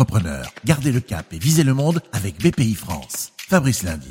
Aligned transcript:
Entrepreneur, 0.00 0.50
gardez 0.64 0.92
le 0.92 1.00
cap 1.00 1.30
et 1.30 1.38
visez 1.38 1.62
le 1.62 1.74
monde 1.74 2.00
avec 2.14 2.38
BPI 2.38 2.74
France. 2.74 3.34
Fabrice 3.36 3.82
Lundi. 3.82 4.08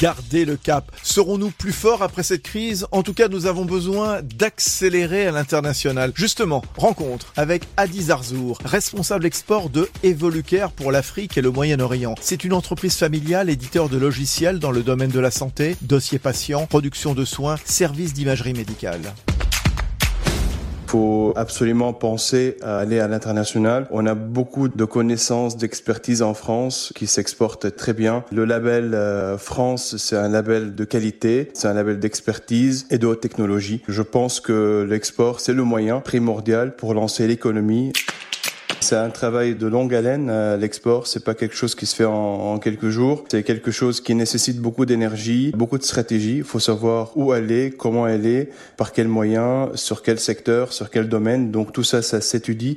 Garder 0.00 0.46
le 0.46 0.56
cap. 0.56 0.90
Serons-nous 1.02 1.50
plus 1.50 1.70
forts 1.70 2.02
après 2.02 2.22
cette 2.22 2.42
crise? 2.42 2.86
En 2.90 3.02
tout 3.02 3.12
cas, 3.12 3.28
nous 3.28 3.44
avons 3.44 3.66
besoin 3.66 4.22
d'accélérer 4.22 5.26
à 5.26 5.32
l'international. 5.32 6.12
Justement, 6.14 6.62
rencontre 6.78 7.34
avec 7.36 7.64
Adi 7.76 8.04
Zarzour, 8.04 8.56
responsable 8.64 9.26
export 9.26 9.68
de 9.68 9.90
Evolucare 10.02 10.72
pour 10.72 10.92
l'Afrique 10.92 11.36
et 11.36 11.42
le 11.42 11.50
Moyen-Orient. 11.50 12.14
C'est 12.22 12.42
une 12.42 12.54
entreprise 12.54 12.96
familiale, 12.96 13.50
éditeur 13.50 13.90
de 13.90 13.98
logiciels 13.98 14.60
dans 14.60 14.70
le 14.70 14.82
domaine 14.82 15.10
de 15.10 15.20
la 15.20 15.30
santé, 15.30 15.76
dossier 15.82 16.18
patient, 16.18 16.64
production 16.64 17.12
de 17.12 17.26
soins, 17.26 17.56
services 17.66 18.14
d'imagerie 18.14 18.54
médicale 18.54 19.12
faut 20.94 21.32
absolument 21.34 21.92
penser 21.92 22.56
à 22.62 22.78
aller 22.78 23.00
à 23.00 23.08
l'international. 23.08 23.88
On 23.90 24.06
a 24.06 24.14
beaucoup 24.14 24.68
de 24.68 24.84
connaissances, 24.84 25.56
d'expertise 25.56 26.22
en 26.22 26.34
France 26.34 26.92
qui 26.94 27.08
s'exportent 27.08 27.74
très 27.74 27.94
bien. 27.94 28.24
Le 28.30 28.44
label 28.44 28.94
euh, 28.94 29.36
France, 29.36 29.96
c'est 29.96 30.16
un 30.16 30.28
label 30.28 30.76
de 30.76 30.84
qualité, 30.84 31.50
c'est 31.52 31.66
un 31.66 31.74
label 31.74 31.98
d'expertise 31.98 32.86
et 32.92 32.98
de 32.98 33.08
haute 33.08 33.20
technologie. 33.20 33.82
Je 33.88 34.02
pense 34.02 34.38
que 34.38 34.86
l'export, 34.88 35.40
c'est 35.40 35.52
le 35.52 35.64
moyen 35.64 35.98
primordial 35.98 36.76
pour 36.76 36.94
lancer 36.94 37.26
l'économie. 37.26 37.92
C'est 38.84 38.96
un 38.96 39.08
travail 39.08 39.54
de 39.54 39.66
longue 39.66 39.94
haleine. 39.94 40.28
Euh, 40.28 40.58
l'export, 40.58 41.06
c'est 41.06 41.24
pas 41.24 41.32
quelque 41.32 41.56
chose 41.56 41.74
qui 41.74 41.86
se 41.86 41.96
fait 41.96 42.04
en, 42.04 42.58
quelques 42.58 42.90
jours. 42.90 43.24
C'est 43.28 43.42
quelque 43.42 43.70
chose 43.70 44.02
qui 44.02 44.14
nécessite 44.14 44.60
beaucoup 44.60 44.84
d'énergie, 44.84 45.52
beaucoup 45.56 45.78
de 45.78 45.82
stratégie. 45.82 46.36
Il 46.36 46.44
faut 46.44 46.58
savoir 46.58 47.16
où 47.16 47.32
aller, 47.32 47.70
comment 47.70 48.04
aller, 48.04 48.50
par 48.76 48.92
quels 48.92 49.08
moyens, 49.08 49.74
sur 49.76 50.02
quel 50.02 50.20
secteur, 50.20 50.74
sur 50.74 50.90
quel 50.90 51.08
domaine. 51.08 51.50
Donc 51.50 51.72
tout 51.72 51.82
ça, 51.82 52.02
ça 52.02 52.20
s'étudie. 52.20 52.76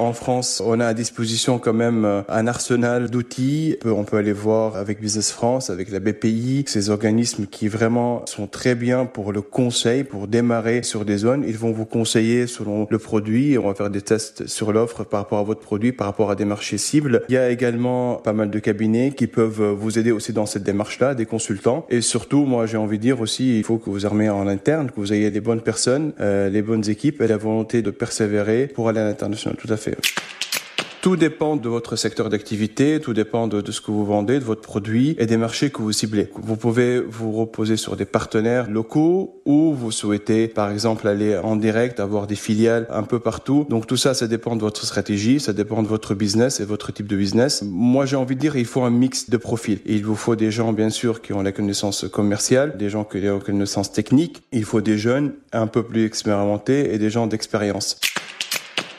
En 0.00 0.14
France, 0.14 0.62
on 0.64 0.80
a 0.80 0.86
à 0.86 0.94
disposition 0.94 1.58
quand 1.58 1.74
même 1.74 2.06
euh, 2.06 2.22
un 2.30 2.46
arsenal 2.46 3.10
d'outils. 3.10 3.76
On 3.84 4.04
peut 4.04 4.16
aller 4.16 4.32
voir 4.32 4.76
avec 4.76 4.98
Business 4.98 5.30
France, 5.30 5.68
avec 5.68 5.90
la 5.90 6.00
BPI, 6.00 6.64
ces 6.66 6.88
organismes 6.88 7.44
qui 7.44 7.68
vraiment 7.68 8.24
sont 8.24 8.46
très 8.46 8.74
bien 8.74 9.04
pour 9.04 9.30
le 9.30 9.42
conseil, 9.42 10.04
pour 10.04 10.26
démarrer 10.26 10.82
sur 10.84 11.04
des 11.04 11.18
zones. 11.18 11.44
Ils 11.46 11.58
vont 11.58 11.70
vous 11.70 11.84
conseiller 11.84 12.46
selon 12.46 12.86
le 12.88 12.98
produit. 12.98 13.58
On 13.58 13.68
va 13.68 13.74
faire 13.74 13.90
des 13.90 14.00
tests 14.00 14.46
sur 14.46 14.72
l'offre 14.72 15.04
par 15.04 15.20
rapport 15.20 15.38
à 15.38 15.42
votre 15.42 15.60
produit, 15.60 15.92
par 15.92 16.06
rapport 16.06 16.30
à 16.30 16.34
des 16.34 16.46
marchés 16.46 16.78
cibles. 16.78 17.22
Il 17.28 17.34
y 17.34 17.38
a 17.38 17.50
également 17.50 18.14
pas 18.14 18.32
mal 18.32 18.48
de 18.48 18.58
cabinets 18.58 19.12
qui 19.14 19.26
peuvent 19.26 19.62
vous 19.78 19.98
aider 19.98 20.12
aussi 20.12 20.32
dans 20.32 20.46
cette 20.46 20.62
démarche-là, 20.62 21.14
des 21.14 21.26
consultants. 21.26 21.84
Et 21.90 22.00
surtout, 22.00 22.46
moi, 22.46 22.64
j'ai 22.64 22.78
envie 22.78 22.96
de 22.96 23.02
dire 23.02 23.20
aussi, 23.20 23.58
il 23.58 23.64
faut 23.64 23.76
que 23.76 23.90
vous 23.90 24.06
armez 24.06 24.30
en 24.30 24.46
interne, 24.46 24.90
que 24.90 24.96
vous 24.96 25.12
ayez 25.12 25.30
les 25.30 25.42
bonnes 25.42 25.60
personnes, 25.60 26.14
euh, 26.20 26.48
les 26.48 26.62
bonnes 26.62 26.88
équipes 26.88 27.20
et 27.20 27.26
la 27.26 27.36
volonté 27.36 27.82
de 27.82 27.90
persévérer 27.90 28.66
pour 28.66 28.88
aller 28.88 29.00
à 29.00 29.04
l'international. 29.04 29.58
Tout 29.58 29.70
à 29.70 29.76
fait. 29.76 29.89
Tout 31.00 31.16
dépend 31.16 31.56
de 31.56 31.66
votre 31.66 31.96
secteur 31.96 32.28
d'activité, 32.28 33.00
tout 33.00 33.14
dépend 33.14 33.48
de, 33.48 33.72
ce 33.72 33.80
que 33.80 33.90
vous 33.90 34.04
vendez, 34.04 34.38
de 34.38 34.44
votre 34.44 34.60
produit 34.60 35.16
et 35.18 35.24
des 35.24 35.38
marchés 35.38 35.70
que 35.70 35.80
vous 35.80 35.92
ciblez. 35.92 36.28
Vous 36.34 36.56
pouvez 36.56 37.00
vous 37.00 37.32
reposer 37.32 37.78
sur 37.78 37.96
des 37.96 38.04
partenaires 38.04 38.70
locaux 38.70 39.40
ou 39.46 39.72
vous 39.72 39.92
souhaitez 39.92 40.46
par 40.46 40.70
exemple 40.70 41.08
aller 41.08 41.38
en 41.38 41.56
direct, 41.56 42.00
avoir 42.00 42.26
des 42.26 42.34
filiales 42.34 42.86
un 42.90 43.02
peu 43.02 43.18
partout. 43.18 43.66
Donc 43.70 43.86
tout 43.86 43.96
ça, 43.96 44.12
ça 44.12 44.26
dépend 44.26 44.56
de 44.56 44.60
votre 44.60 44.84
stratégie, 44.84 45.40
ça 45.40 45.54
dépend 45.54 45.82
de 45.82 45.88
votre 45.88 46.14
business 46.14 46.60
et 46.60 46.66
votre 46.66 46.92
type 46.92 47.06
de 47.06 47.16
business. 47.16 47.62
Moi, 47.66 48.04
j'ai 48.04 48.16
envie 48.16 48.34
de 48.34 48.40
dire, 48.40 48.56
il 48.56 48.66
faut 48.66 48.82
un 48.82 48.90
mix 48.90 49.30
de 49.30 49.38
profils. 49.38 49.80
Il 49.86 50.04
vous 50.04 50.16
faut 50.16 50.36
des 50.36 50.50
gens, 50.50 50.74
bien 50.74 50.90
sûr, 50.90 51.22
qui 51.22 51.32
ont 51.32 51.40
la 51.40 51.52
connaissance 51.52 52.06
commerciale, 52.12 52.76
des 52.76 52.90
gens 52.90 53.04
qui 53.04 53.16
ont 53.26 53.38
la 53.38 53.40
connaissance 53.40 53.90
technique. 53.90 54.42
Il 54.52 54.64
faut 54.64 54.82
des 54.82 54.98
jeunes 54.98 55.32
un 55.52 55.66
peu 55.66 55.82
plus 55.82 56.04
expérimentés 56.04 56.92
et 56.92 56.98
des 56.98 57.08
gens 57.08 57.26
d'expérience. 57.26 57.98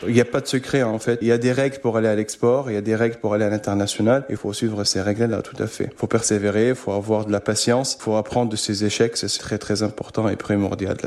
Il 0.08 0.14
n'y 0.14 0.22
a 0.22 0.26
pas 0.26 0.42
de 0.42 0.48
secret 0.48 0.84
en 0.84 1.00
fait. 1.00 1.20
Il 1.22 1.28
y 1.28 1.32
a 1.32 1.38
des 1.38 1.52
règles 1.52 1.80
pour 1.80 1.98
aller 1.98 2.08
à 2.08 2.16
l'export, 2.16 2.70
il 2.70 2.74
y 2.74 2.78
a 2.78 2.82
des 2.82 2.96
règles 2.96 3.18
pour 3.18 3.34
aller 3.34 3.46
à 3.46 3.50
l'international. 3.50 4.26
Il 4.30 4.38
faut 4.38 4.54
suivre 4.54 4.84
ces 4.84 5.02
règles-là, 5.02 5.42
tout 5.42 5.62
à 5.62 5.68
fait. 5.68 5.90
Il 5.92 5.98
faut 5.98 6.08
persévérer, 6.08 6.70
il 6.70 6.76
faut 6.76 6.92
avoir 6.92 7.26
de 7.26 7.32
la 7.32 7.40
patience, 7.40 7.98
il 8.00 8.04
faut 8.04 8.16
apprendre 8.16 8.52
de 8.52 8.56
ses 8.56 8.86
échecs. 8.86 9.18
C'est 9.18 9.28
très 9.40 9.58
très 9.58 9.84
important 9.84 10.28
et 10.30 10.36
primordial. 10.36 10.98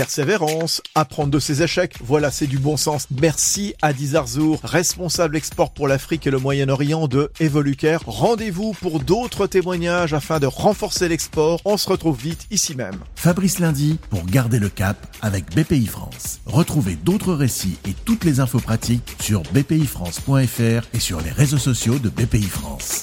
Persévérance, 0.00 0.80
apprendre 0.94 1.30
de 1.30 1.38
ses 1.38 1.62
échecs, 1.62 1.96
voilà 2.02 2.30
c'est 2.30 2.46
du 2.46 2.58
bon 2.58 2.78
sens. 2.78 3.06
Merci 3.20 3.74
à 3.82 3.92
Dizarzour, 3.92 4.58
responsable 4.64 5.36
export 5.36 5.74
pour 5.74 5.88
l'Afrique 5.88 6.26
et 6.26 6.30
le 6.30 6.38
Moyen-Orient 6.38 7.06
de 7.06 7.30
Evolucare. 7.38 8.00
Rendez-vous 8.06 8.72
pour 8.80 9.00
d'autres 9.00 9.46
témoignages 9.46 10.14
afin 10.14 10.40
de 10.40 10.46
renforcer 10.46 11.06
l'export. 11.06 11.60
On 11.66 11.76
se 11.76 11.86
retrouve 11.86 12.18
vite 12.18 12.46
ici 12.50 12.74
même. 12.74 12.96
Fabrice 13.14 13.58
Lundi 13.58 13.98
pour 14.08 14.24
garder 14.24 14.58
le 14.58 14.70
cap 14.70 14.96
avec 15.20 15.54
BPI 15.54 15.84
France. 15.84 16.40
Retrouvez 16.46 16.94
d'autres 16.94 17.34
récits 17.34 17.76
et 17.86 17.92
toutes 18.06 18.24
les 18.24 18.40
infos 18.40 18.60
pratiques 18.60 19.16
sur 19.20 19.42
bpifrance.fr 19.52 20.86
et 20.94 20.98
sur 20.98 21.20
les 21.20 21.30
réseaux 21.30 21.58
sociaux 21.58 21.98
de 21.98 22.08
BPI 22.08 22.44
France. 22.44 22.99